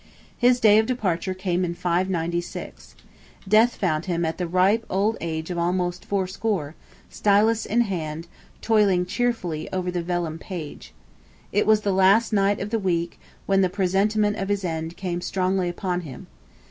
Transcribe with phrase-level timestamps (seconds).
[0.35, 2.95] His day of departure came in 596.
[3.47, 4.83] Death found him at the ripe
[5.21, 6.73] age of almost fourscore,
[7.07, 8.25] stylus in hand,
[8.61, 10.91] toiling cheerfully over the vellum page.
[11.51, 15.21] It was the last night of the week when the presentiment of his end came
[15.21, 16.25] strongly upon him.